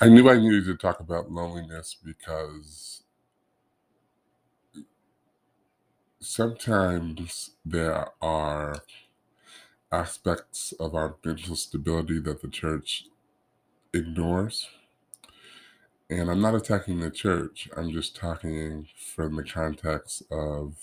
[0.00, 3.02] I knew I needed to talk about loneliness because
[6.20, 8.76] sometimes there are
[9.90, 13.06] aspects of our mental stability that the church
[13.92, 14.68] ignores.
[16.08, 20.76] And I'm not attacking the church, I'm just talking from the context of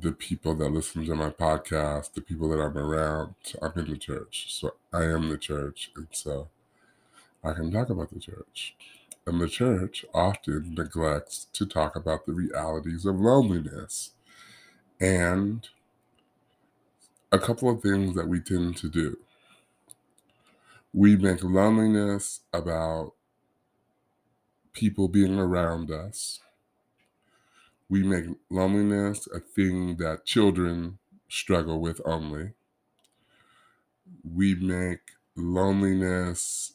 [0.00, 3.34] the people that listen to my podcast, the people that I'm around.
[3.60, 5.90] I'm in the church, so I am the church.
[5.94, 6.48] And so
[7.42, 8.76] I can talk about the church.
[9.26, 14.12] And the church often neglects to talk about the realities of loneliness.
[15.00, 15.68] And
[17.32, 19.18] a couple of things that we tend to do.
[20.92, 23.14] We make loneliness about
[24.72, 26.40] people being around us.
[27.88, 32.52] We make loneliness a thing that children struggle with only.
[34.24, 36.74] We make loneliness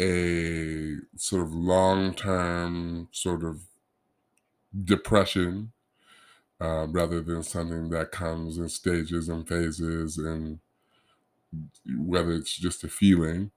[0.00, 3.62] a sort of long term sort of
[4.84, 5.72] depression
[6.60, 10.60] uh, rather than something that comes in stages and phases and
[11.96, 13.50] whether it's just a feeling.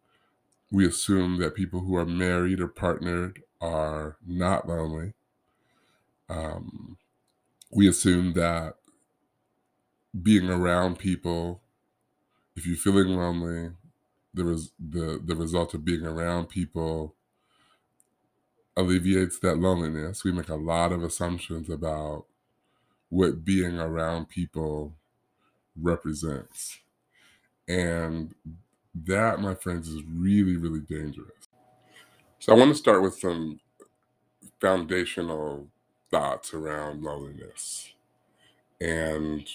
[0.71, 5.13] We assume that people who are married or partnered are not lonely.
[6.29, 6.97] Um,
[7.71, 8.75] we assume that
[10.21, 11.61] being around people,
[12.55, 13.71] if you're feeling lonely,
[14.33, 17.15] the, res- the, the result of being around people
[18.77, 20.23] alleviates that loneliness.
[20.23, 22.25] We make a lot of assumptions about
[23.09, 24.93] what being around people
[25.75, 26.79] represents.
[27.67, 28.33] And
[28.93, 31.49] that, my friends, is really, really dangerous.
[32.39, 33.59] So I want to start with some
[34.59, 35.67] foundational
[36.09, 37.93] thoughts around loneliness.
[38.79, 39.47] And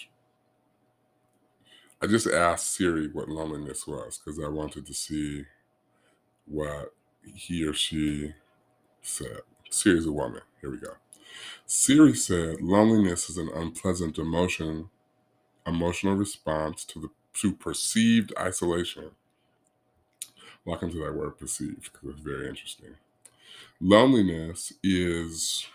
[2.01, 5.45] I just asked Siri what loneliness was because I wanted to see
[6.45, 6.93] what
[7.25, 8.33] he or she
[9.01, 9.41] said.
[9.69, 10.41] Siri's a woman.
[10.61, 10.93] Here we go.
[11.65, 14.89] Siri said loneliness is an unpleasant emotion,
[15.65, 17.09] emotional response to the
[17.41, 19.11] to perceived isolation.
[20.65, 22.95] Lock into that word perceived because it's very interesting.
[23.79, 25.67] Loneliness is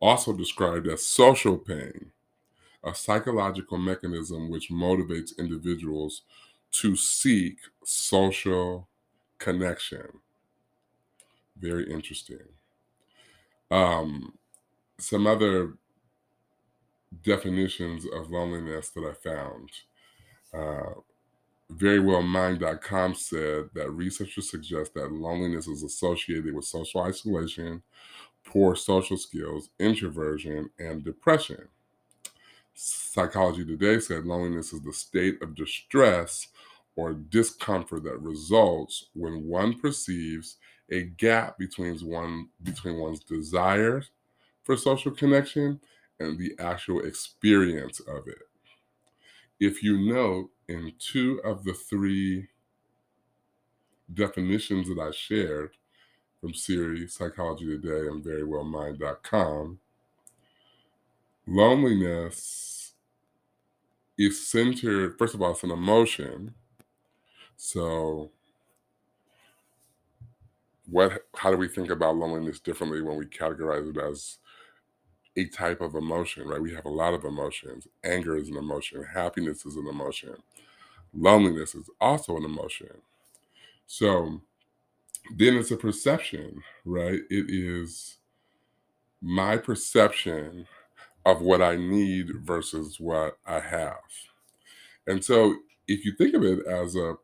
[0.00, 2.12] also described as social pain,
[2.86, 6.22] a psychological mechanism which motivates individuals
[6.70, 8.88] to seek social
[9.38, 10.06] connection.
[11.58, 12.46] Very interesting.
[13.70, 14.38] Um,
[14.98, 15.74] some other
[17.22, 19.70] definitions of loneliness that I found.
[20.54, 21.00] Uh,
[21.72, 27.82] verywellmind.com said that researchers suggest that loneliness is associated with social isolation,
[28.44, 31.68] poor social skills, introversion, and depression.
[32.78, 36.48] Psychology Today said loneliness is the state of distress
[36.94, 40.56] or discomfort that results when one perceives
[40.90, 44.10] a gap between one between one's desires
[44.62, 45.80] for social connection
[46.20, 48.42] and the actual experience of it.
[49.58, 52.48] If you note in two of the three
[54.12, 55.70] definitions that I shared
[56.42, 59.78] from Siri, Psychology Today, and verywellmind.com,
[61.46, 62.92] loneliness
[64.18, 66.54] is centered, first of all, it's an emotion.
[67.56, 68.30] So
[70.88, 74.38] what how do we think about loneliness differently when we categorize it as
[75.36, 76.60] a type of emotion, right?
[76.62, 77.86] We have a lot of emotions.
[78.04, 80.36] Anger is an emotion, happiness is an emotion,
[81.12, 82.90] loneliness is also an emotion.
[83.86, 84.40] So
[85.36, 87.20] then it's a perception, right?
[87.30, 88.18] It is
[89.20, 90.66] my perception
[91.26, 93.98] of what I need versus what I have.
[95.08, 95.56] And so
[95.88, 97.16] if you think of it as a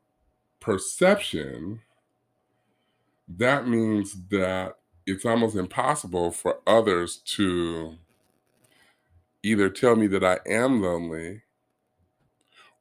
[0.61, 1.81] perception,
[3.29, 4.75] that means that
[5.07, 7.95] it's almost impossible for others to
[9.45, 11.43] either tell me that I am lonely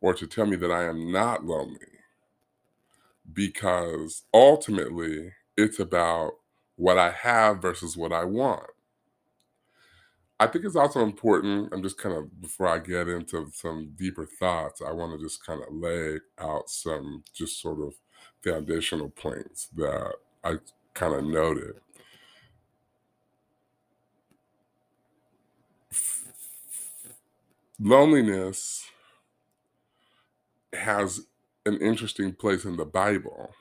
[0.01, 1.77] or to tell me that I am not lonely.
[3.31, 6.33] Because ultimately, it's about
[6.77, 8.71] what I have versus what I want.
[10.41, 14.25] I think it's also important, I'm just kind of, before I get into some deeper
[14.25, 17.93] thoughts, I want to just kind of lay out some just sort of
[18.43, 20.55] foundational points that I
[20.95, 21.75] kind of noted.
[27.79, 28.89] Loneliness
[30.73, 31.27] has
[31.67, 33.51] an interesting place in the Bible.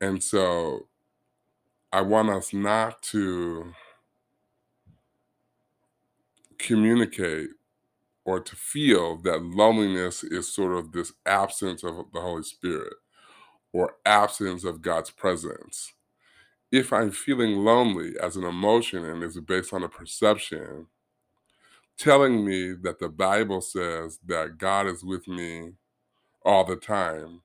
[0.00, 0.86] And so
[1.92, 3.74] I want us not to
[6.62, 7.50] communicate
[8.24, 12.94] or to feel that loneliness is sort of this absence of the Holy Spirit
[13.72, 15.92] or absence of God's presence.
[16.70, 20.86] If I'm feeling lonely as an emotion and is based on a perception,
[21.98, 25.72] telling me that the Bible says that God is with me
[26.44, 27.42] all the time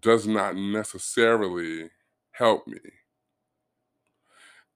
[0.00, 1.90] does not necessarily
[2.32, 2.78] help me.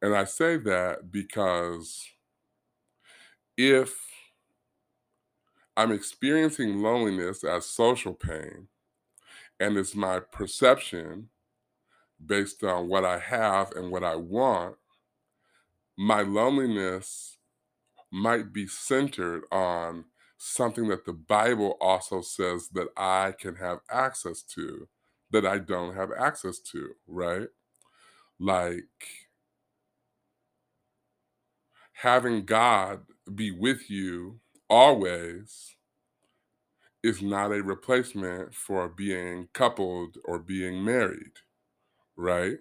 [0.00, 2.04] And I say that because
[3.56, 3.94] if
[5.76, 8.68] I'm experiencing loneliness as social pain,
[9.60, 11.28] and it's my perception
[12.24, 14.76] based on what I have and what I want,
[15.96, 17.38] my loneliness
[18.10, 20.04] might be centered on
[20.36, 24.88] something that the Bible also says that I can have access to
[25.30, 27.48] that I don't have access to, right?
[28.38, 28.84] Like
[32.02, 33.02] having God
[33.32, 35.76] be with you always
[37.04, 41.38] is not a replacement for being coupled or being married,
[42.16, 42.58] right?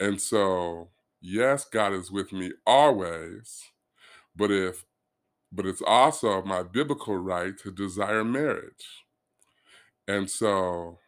[0.00, 0.88] And so,
[1.20, 3.64] yes, God is with me always,
[4.34, 4.84] but if
[5.52, 9.04] but it's also my biblical right to desire marriage.
[10.06, 10.98] And so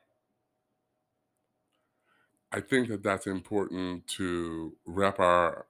[2.52, 5.66] I think that that's important to wrap our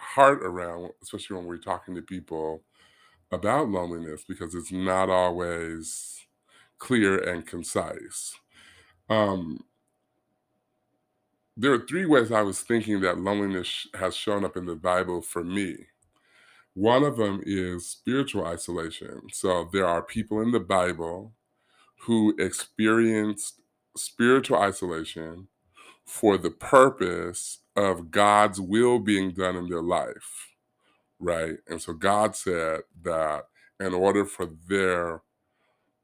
[0.00, 2.62] heart around, especially when we're talking to people
[3.30, 6.26] about loneliness, because it's not always
[6.78, 8.34] clear and concise.
[9.08, 9.64] Um,
[11.56, 15.20] there are three ways I was thinking that loneliness has shown up in the Bible
[15.20, 15.76] for me.
[16.74, 19.22] One of them is spiritual isolation.
[19.32, 21.34] So there are people in the Bible
[22.02, 23.60] who experienced
[23.96, 25.48] spiritual isolation
[26.06, 30.50] for the purpose of God's will being done in their life,
[31.20, 31.56] right?
[31.68, 33.44] And so God said that
[33.80, 35.22] in order for their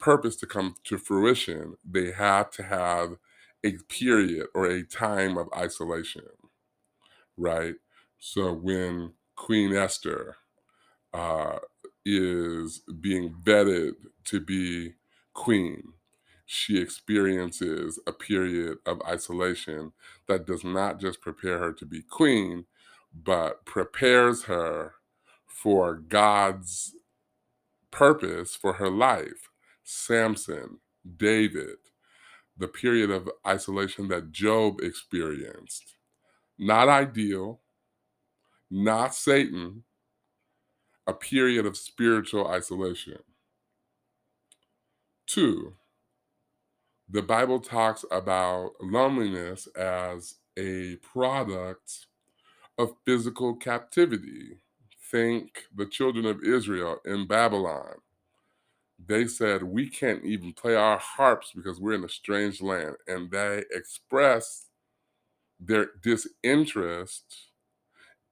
[0.00, 3.16] purpose to come to fruition, they had to have
[3.64, 6.24] a period or a time of isolation,
[7.36, 7.76] right?
[8.20, 10.36] So when Queen Esther
[11.14, 11.58] uh,
[12.04, 13.92] is being vetted
[14.26, 14.94] to be
[15.34, 15.82] queen,
[16.46, 19.92] she experiences a period of isolation
[20.28, 22.66] that does not just prepare her to be queen,
[23.12, 24.94] but prepares her
[25.46, 26.94] for God's
[27.90, 29.50] purpose for her life.
[29.82, 30.78] Samson,
[31.16, 31.76] David,
[32.56, 35.96] the period of isolation that Job experienced.
[36.58, 37.60] Not ideal,
[38.70, 39.84] not Satan,
[41.06, 43.18] a period of spiritual isolation.
[45.26, 45.74] Two,
[47.08, 52.06] the Bible talks about loneliness as a product
[52.78, 54.58] of physical captivity.
[55.10, 57.96] Think the children of Israel in Babylon.
[59.04, 62.96] They said, We can't even play our harps because we're in a strange land.
[63.06, 64.70] And they expressed
[65.60, 67.24] their disinterest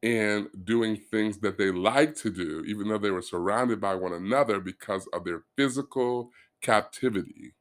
[0.03, 4.13] in doing things that they like to do, even though they were surrounded by one
[4.13, 7.55] another because of their physical captivity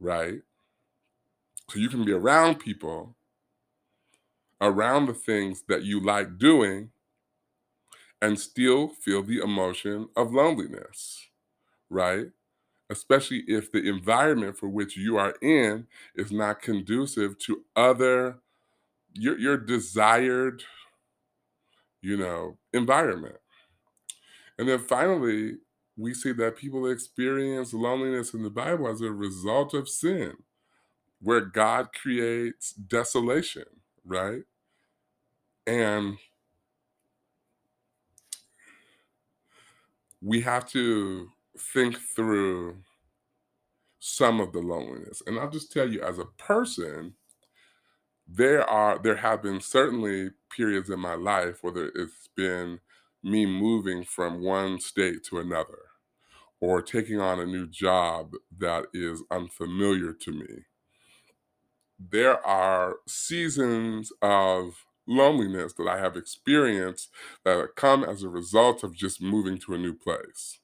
[0.00, 0.40] right?
[1.70, 3.16] So you can be around people,
[4.60, 6.90] around the things that you like doing,
[8.20, 11.28] and still feel the emotion of loneliness,
[11.90, 12.26] right?
[12.90, 15.86] Especially if the environment for which you are in
[16.16, 18.38] is not conducive to other,
[19.12, 20.62] your, your desired,
[22.00, 23.36] you know, environment.
[24.58, 25.58] And then finally,
[25.98, 30.36] we see that people experience loneliness in the Bible as a result of sin,
[31.20, 33.64] where God creates desolation,
[34.04, 34.42] right?
[35.66, 36.18] And
[40.22, 41.28] we have to
[41.58, 42.78] think through
[43.98, 45.20] some of the loneliness.
[45.26, 47.14] And I'll just tell you as a person,
[48.28, 52.78] there are there have been certainly periods in my life where it's been
[53.22, 55.87] me moving from one state to another
[56.60, 60.64] or taking on a new job that is unfamiliar to me.
[61.98, 67.10] There are seasons of loneliness that I have experienced
[67.44, 70.60] that come as a result of just moving to a new place.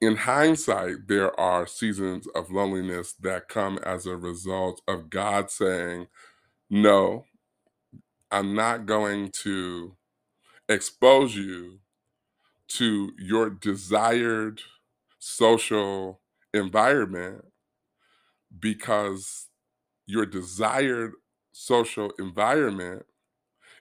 [0.00, 6.08] In hindsight, there are seasons of loneliness that come as a result of God saying,
[6.68, 7.24] No,
[8.30, 9.96] I'm not going to
[10.68, 11.80] expose you
[12.68, 14.60] to your desired
[15.18, 16.20] social
[16.52, 17.44] environment
[18.58, 19.48] because
[20.06, 21.12] your desired
[21.52, 23.04] social environment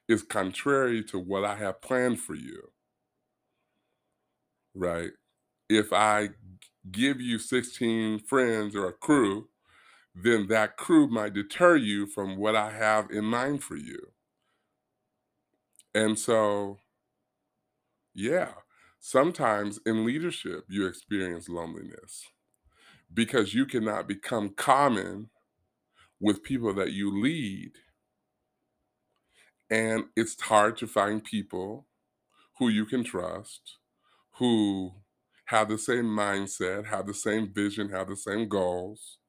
[0.08, 2.72] is contrary to what I have planned for you.
[4.74, 5.12] Right?
[5.70, 6.30] If I
[6.92, 9.50] give you 16 friends or a crew,
[10.14, 14.12] then that crew might deter you from what I have in mind for you.
[15.94, 16.78] And so,
[18.14, 18.52] yeah,
[19.06, 22.26] sometimes in leadership, you experience loneliness
[23.14, 25.30] because you cannot become common
[26.20, 27.74] with people that you lead.
[29.70, 31.86] And it's hard to find people
[32.58, 33.78] who you can trust,
[34.40, 34.94] who
[35.46, 39.20] have the same mindset, have the same vision, have the same goals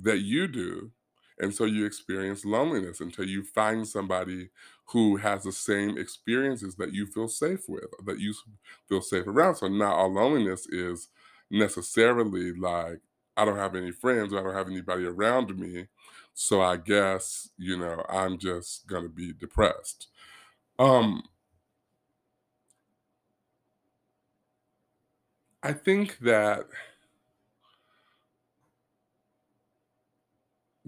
[0.00, 0.92] that you do.
[1.38, 4.48] And so you experience loneliness until you find somebody
[4.86, 8.34] who has the same experiences that you feel safe with, that you
[8.88, 9.56] feel safe around.
[9.56, 11.08] So not all loneliness is
[11.50, 13.00] necessarily like,
[13.36, 15.88] I don't have any friends, or I don't have anybody around me.
[16.34, 20.08] So I guess, you know, I'm just gonna be depressed.
[20.78, 21.22] Um
[25.62, 26.66] I think that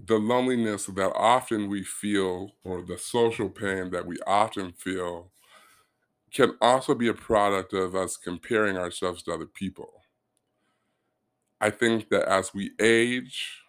[0.05, 5.31] the loneliness that often we feel or the social pain that we often feel
[6.33, 10.03] can also be a product of us comparing ourselves to other people.
[11.59, 13.61] I think that as we age,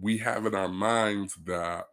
[0.00, 1.86] we have in our minds that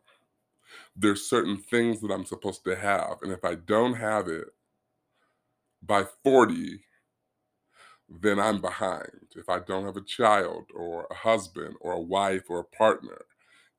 [0.96, 3.18] there's certain things that I'm supposed to have.
[3.24, 4.48] And if I don't have it
[5.82, 6.84] by 40,
[8.22, 9.28] then I'm behind.
[9.36, 13.26] If I don't have a child or a husband or a wife or a partner,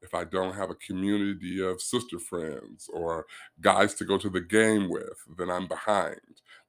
[0.03, 3.27] if I don't have a community of sister friends or
[3.61, 6.21] guys to go to the game with, then I'm behind.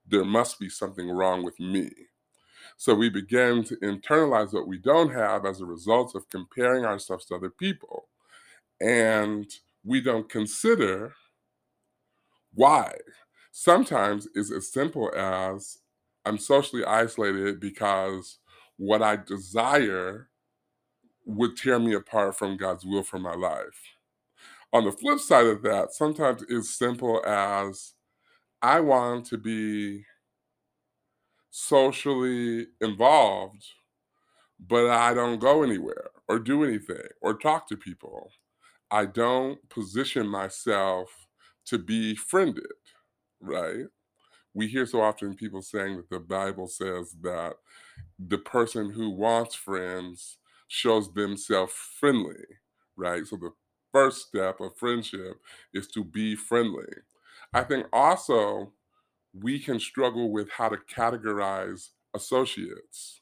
[0.07, 1.91] There must be something wrong with me.
[2.77, 7.25] So we begin to internalize what we don't have as a result of comparing ourselves
[7.25, 8.07] to other people.
[8.81, 9.51] And
[9.83, 11.13] we don't consider
[12.53, 12.93] why.
[13.51, 15.79] Sometimes it's as simple as
[16.25, 18.39] I'm socially isolated because
[18.77, 20.29] what I desire
[21.29, 23.79] would tear me apart from God's will for my life.
[24.73, 27.93] On the flip side of that, sometimes it's simple as
[28.61, 30.05] I want to be
[31.51, 33.63] socially involved,
[34.59, 38.31] but I don't go anywhere or do anything or talk to people.
[38.91, 41.27] I don't position myself
[41.65, 42.65] to be friended,
[43.39, 43.85] right?
[44.55, 47.53] We hear so often people saying that the Bible says that
[48.17, 50.38] the person who wants friends
[50.69, 52.45] shows themselves friendly,
[52.95, 53.27] right?
[53.27, 53.51] So the
[53.91, 55.41] first step of friendship
[55.73, 56.87] is to be friendly.
[57.53, 58.73] I think also
[59.33, 63.21] we can struggle with how to categorize associates.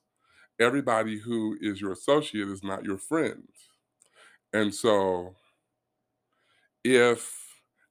[0.60, 3.48] Everybody who is your associate is not your friend.
[4.54, 5.36] And so
[6.84, 7.34] if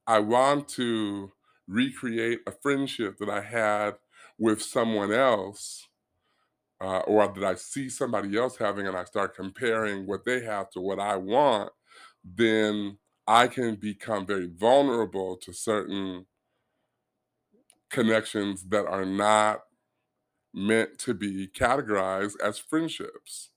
[0.06, 1.32] I want to
[1.66, 3.96] recreate a friendship that I had
[4.38, 5.86] with someone else,
[6.80, 10.70] uh, or that I see somebody else having and I start comparing what they have
[10.70, 11.72] to what I want,
[12.24, 16.26] then I can become very vulnerable to certain
[17.90, 19.60] connections that are not
[20.52, 23.50] meant to be categorized as friendships.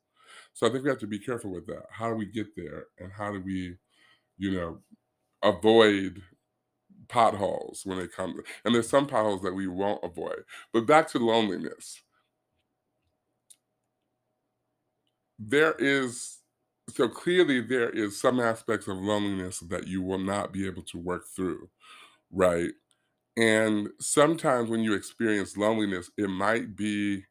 [0.54, 1.86] So I think we have to be careful with that.
[1.92, 2.88] How do we get there?
[3.00, 3.78] And how do we,
[4.38, 4.80] you know,
[5.44, 6.22] avoid
[7.08, 8.42] potholes when they come?
[8.66, 10.44] And there's some potholes that we won't avoid.
[10.74, 12.02] But back to loneliness.
[15.40, 16.40] There is,
[16.90, 20.98] so clearly, there is some aspects of loneliness that you will not be able to
[20.98, 21.70] work through,
[22.32, 22.72] right?
[23.38, 27.26] And sometimes when you experience loneliness, it might be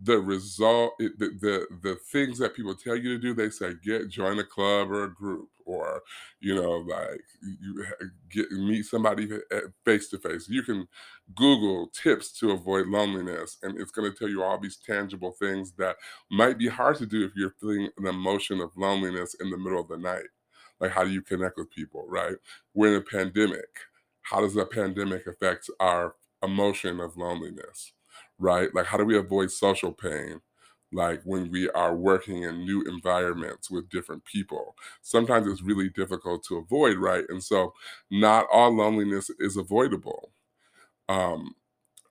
[0.00, 4.08] the result the, the the things that people tell you to do they say get
[4.08, 6.02] join a club or a group or
[6.40, 7.84] you know like you
[8.30, 9.28] get meet somebody
[9.84, 10.86] face to face you can
[11.34, 15.72] google tips to avoid loneliness and it's going to tell you all these tangible things
[15.72, 15.96] that
[16.30, 19.80] might be hard to do if you're feeling an emotion of loneliness in the middle
[19.80, 20.26] of the night.
[20.80, 22.36] Like how do you connect with people right?
[22.74, 23.68] We're in a pandemic.
[24.22, 27.92] How does the pandemic affect our emotion of loneliness
[28.38, 28.74] right?
[28.74, 30.40] Like, how do we avoid social pain?
[30.92, 36.44] Like when we are working in new environments with different people, sometimes it's really difficult
[36.44, 37.24] to avoid, right?
[37.28, 37.74] And so,
[38.10, 40.32] not all loneliness is avoidable.
[41.08, 41.54] Um,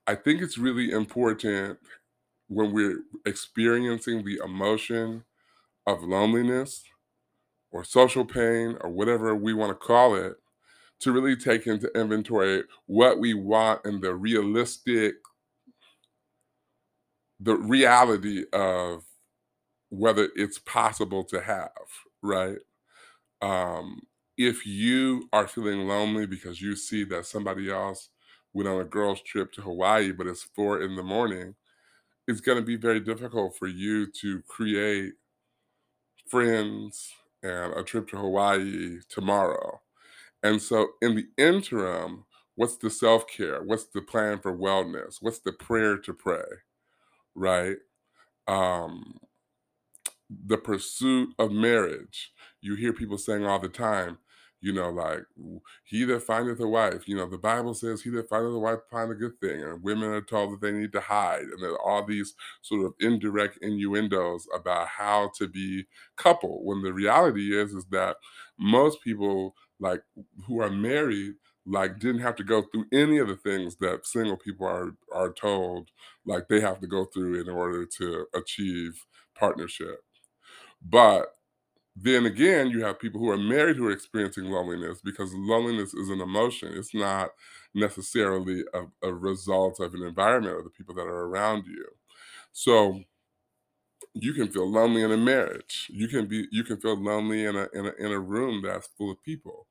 [0.06, 1.78] I think it's really important
[2.48, 5.24] when we're experiencing the emotion
[5.86, 6.84] of loneliness
[7.70, 10.36] or social pain or whatever we want to call it
[11.00, 15.16] to really take into inventory what we want in the realistic
[17.40, 19.04] the reality of
[19.90, 21.70] whether it's possible to have,
[22.22, 22.58] right?
[23.42, 24.02] Um,
[24.38, 28.10] if you are feeling lonely because you see that somebody else
[28.54, 31.54] went on a girls' trip to Hawaii, but it's four in the morning,
[32.28, 35.14] it's going to be very difficult for you to create
[36.28, 39.80] friends and a trip to Hawaii tomorrow.
[40.42, 42.26] And so, in the interim,
[42.56, 43.62] what's the self care?
[43.62, 45.16] What's the plan for wellness?
[45.20, 46.44] What's the prayer to pray?
[47.38, 47.76] Right?
[48.48, 49.18] Um,
[50.28, 52.32] the pursuit of marriage.
[52.60, 54.18] You hear people saying all the time,
[54.60, 55.20] you know, like,
[55.84, 58.80] he that findeth a wife, you know, the Bible says, he that findeth a wife
[58.90, 59.62] find a good thing.
[59.62, 61.42] And women are told that they need to hide.
[61.42, 66.64] And there are all these sort of indirect innuendos about how to be couple.
[66.64, 68.16] When the reality is, is that
[68.58, 70.02] most people, like,
[70.46, 71.34] who are married,
[71.68, 75.32] like didn't have to go through any of the things that single people are are
[75.32, 75.90] told
[76.26, 79.06] like they have to go through in order to achieve
[79.38, 80.00] partnership
[80.82, 81.34] but
[81.96, 86.10] then again, you have people who are married who are experiencing loneliness because loneliness is
[86.10, 86.72] an emotion.
[86.74, 87.30] It's not
[87.74, 91.86] necessarily a, a result of an environment or the people that are around you.
[92.52, 93.02] So
[94.14, 95.86] you can feel lonely in a marriage.
[95.90, 98.88] You can be you can feel lonely in a in a, in a room that's
[98.98, 99.66] full of people.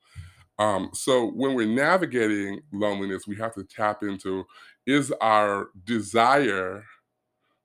[0.59, 4.45] Um, so when we're navigating loneliness, we have to tap into
[4.85, 6.83] is our desire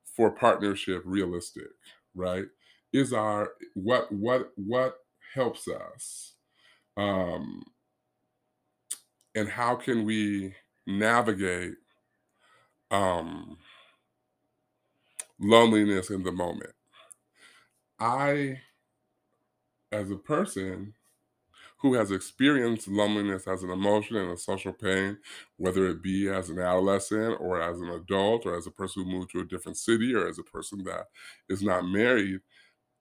[0.05, 1.69] for partnership realistic,
[2.15, 2.45] right?
[2.93, 4.99] Is our what what what
[5.35, 6.35] helps us?
[6.97, 7.63] Um,
[9.35, 10.55] and how can we
[10.87, 11.75] navigate
[12.91, 13.57] um,
[15.41, 16.73] loneliness in the moment?
[17.99, 18.61] I,
[19.91, 20.93] as a person
[21.83, 25.19] who has experienced loneliness as an emotion and a social pain,
[25.59, 29.11] whether it be as an adolescent or as an adult or as a person who
[29.11, 31.09] moved to a different city or as a person that
[31.49, 32.41] is not married,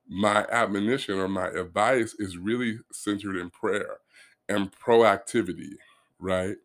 [0.07, 3.97] my admonition or my advice is really centered in prayer
[4.49, 5.75] and proactivity,
[6.19, 6.57] right?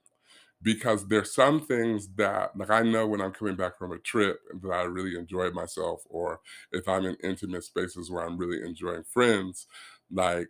[0.62, 4.40] Because there's some things that, like, I know when I'm coming back from a trip
[4.62, 6.40] that I really enjoy myself, or
[6.72, 9.66] if I'm in intimate spaces where I'm really enjoying friends,
[10.10, 10.48] like,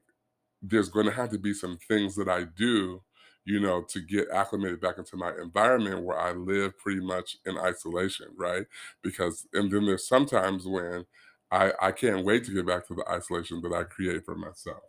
[0.69, 3.03] there's going to have to be some things that I do,
[3.45, 7.57] you know, to get acclimated back into my environment where I live pretty much in
[7.59, 8.67] isolation, right?
[9.03, 11.05] Because, and then there's sometimes when
[11.51, 14.83] I, I can't wait to get back to the isolation that I create for myself.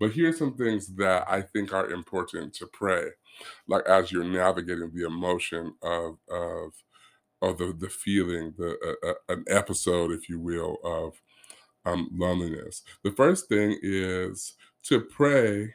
[0.00, 3.08] But here's some things that I think are important to pray,
[3.66, 6.72] like as you're navigating the emotion of of
[7.42, 11.20] of the the feeling, the uh, uh, an episode, if you will, of
[11.84, 12.82] um, loneliness.
[13.02, 14.54] The first thing is
[14.88, 15.74] to pray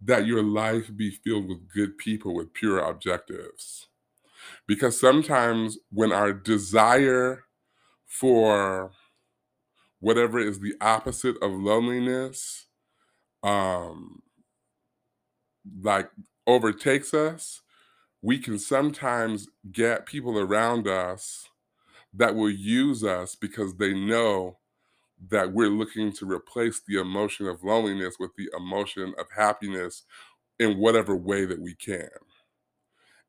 [0.00, 3.88] that your life be filled with good people with pure objectives.
[4.66, 7.44] Because sometimes when our desire
[8.06, 8.92] for
[10.00, 12.66] whatever is the opposite of loneliness
[13.42, 14.22] um
[15.82, 16.10] like
[16.46, 17.60] overtakes us
[18.22, 21.48] we can sometimes get people around us
[22.14, 24.56] that will use us because they know
[25.30, 30.04] that we're looking to replace the emotion of loneliness with the emotion of happiness
[30.58, 32.08] in whatever way that we can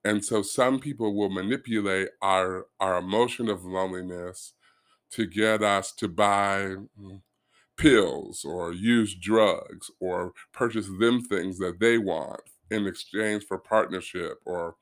[0.03, 4.53] and so some people will manipulate our our emotion of loneliness
[5.11, 6.75] to get us to buy
[7.77, 14.39] pills or use drugs or purchase them things that they want in exchange for partnership
[14.45, 14.75] or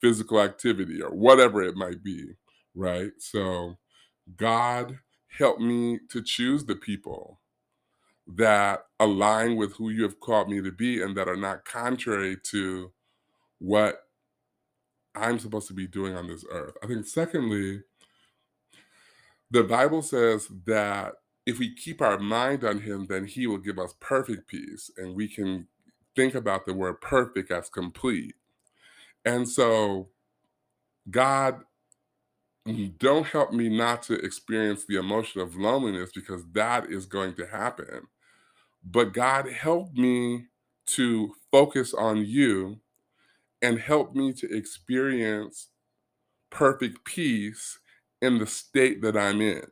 [0.00, 2.24] physical activity or whatever it might be,
[2.74, 3.12] right?
[3.18, 3.76] So,
[4.36, 4.98] God
[5.38, 7.40] help me to choose the people
[8.26, 12.36] that align with who you have called me to be and that are not contrary
[12.42, 12.92] to
[13.58, 14.02] what
[15.14, 16.74] I'm supposed to be doing on this earth.
[16.82, 17.82] I think, secondly,
[19.50, 21.14] the Bible says that
[21.46, 24.90] if we keep our mind on Him, then He will give us perfect peace.
[24.98, 25.66] And we can
[26.14, 28.34] think about the word perfect as complete.
[29.24, 30.08] And so,
[31.10, 31.62] God,
[32.98, 37.46] don't help me not to experience the emotion of loneliness because that is going to
[37.46, 38.08] happen.
[38.84, 40.46] But God, help me
[40.88, 42.80] to focus on you
[43.62, 45.68] and help me to experience
[46.50, 47.78] perfect peace
[48.22, 49.66] in the state that I'm in,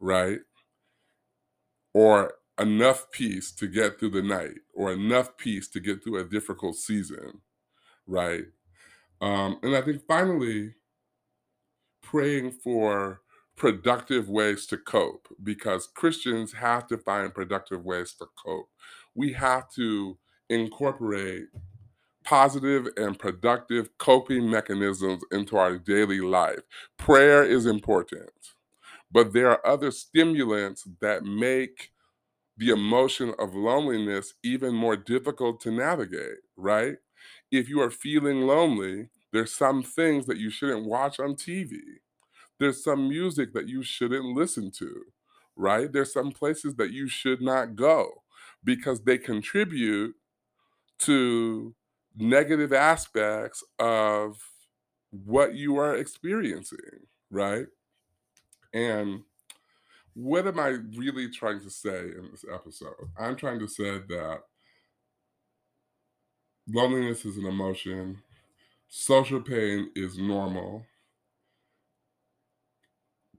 [0.00, 0.40] right?
[1.94, 6.24] Or enough peace to get through the night, or enough peace to get through a
[6.24, 7.40] difficult season,
[8.06, 8.46] right?
[9.22, 10.75] Um, and I think finally,
[12.06, 13.20] praying for
[13.56, 18.68] productive ways to cope because Christians have to find productive ways to cope.
[19.14, 20.16] We have to
[20.48, 21.46] incorporate
[22.22, 26.60] positive and productive coping mechanisms into our daily life.
[26.96, 28.30] Prayer is important,
[29.10, 31.90] but there are other stimulants that make
[32.56, 36.96] the emotion of loneliness even more difficult to navigate, right?
[37.50, 41.78] If you are feeling lonely, there's some things that you shouldn't watch on TV.
[42.58, 45.02] There's some music that you shouldn't listen to,
[45.56, 45.92] right?
[45.92, 48.22] There's some places that you should not go
[48.64, 50.14] because they contribute
[51.00, 51.74] to
[52.16, 54.38] negative aspects of
[55.10, 57.66] what you are experiencing, right?
[58.72, 59.20] And
[60.14, 62.94] what am I really trying to say in this episode?
[63.18, 64.38] I'm trying to say that
[66.66, 68.22] loneliness is an emotion,
[68.88, 70.84] social pain is normal.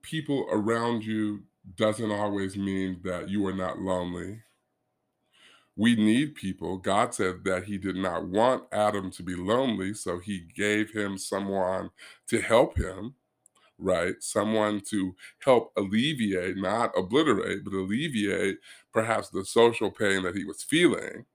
[0.01, 1.43] People around you
[1.75, 4.41] doesn't always mean that you are not lonely.
[5.75, 6.77] We need people.
[6.77, 11.17] God said that He did not want Adam to be lonely, so He gave him
[11.17, 11.91] someone
[12.27, 13.15] to help him
[13.79, 14.15] right?
[14.23, 18.60] Someone to help alleviate, not obliterate, but alleviate
[18.93, 21.25] perhaps the social pain that he was feeling.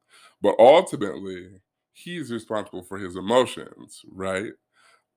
[0.43, 1.62] But ultimately,
[1.93, 4.53] he's responsible for his emotions, right?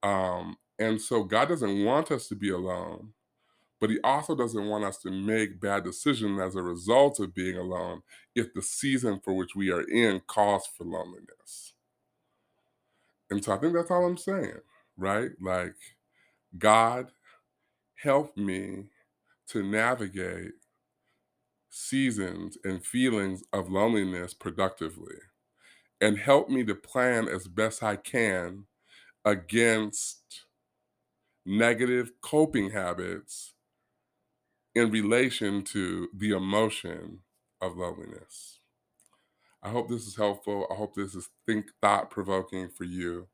[0.04, 3.14] Um, and so God doesn't want us to be alone,
[3.80, 7.58] but he also doesn't want us to make bad decisions as a result of being
[7.58, 8.02] alone
[8.36, 11.74] if the season for which we are in calls for loneliness.
[13.30, 14.60] And so I think that's all I'm saying,
[14.98, 15.32] right?
[15.42, 15.76] Like,
[16.58, 17.12] God
[17.96, 18.86] help me
[19.48, 20.52] to navigate
[21.70, 25.16] seasons and feelings of loneliness productively
[26.06, 28.66] and help me to plan as best I can
[29.26, 30.44] against
[31.48, 33.56] negative coping habits
[34.76, 37.22] in relation to the emotion
[37.60, 38.60] of loneliness.
[39.64, 40.68] I hope this is helpful.
[40.70, 43.28] I hope this is think thought provoking for you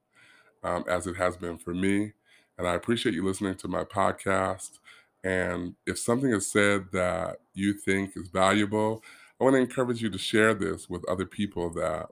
[0.63, 2.13] um, as it has been for me.
[2.57, 4.79] And I appreciate you listening to my podcast.
[5.25, 9.03] And if something is said that you think is valuable,
[9.41, 12.11] I want to encourage you to share this with other people that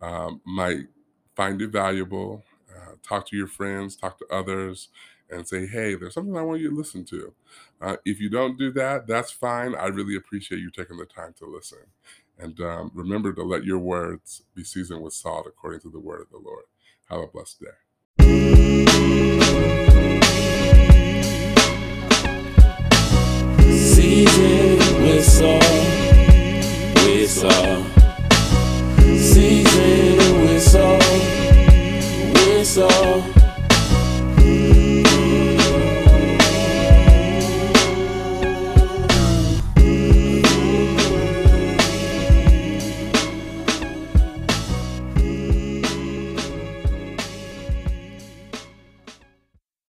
[0.00, 0.86] um, might
[1.34, 2.44] find it valuable.
[2.74, 4.88] Uh, talk to your friends, talk to others,
[5.30, 7.32] and say, hey, there's something I want you to listen to.
[7.80, 9.74] Uh, if you don't do that, that's fine.
[9.74, 11.78] I really appreciate you taking the time to listen.
[12.38, 16.20] And um, remember to let your words be seasoned with salt according to the word
[16.22, 16.64] of the Lord.
[17.10, 17.66] Have a blessed day.
[23.70, 25.62] Season with salt,
[27.04, 27.97] with salt.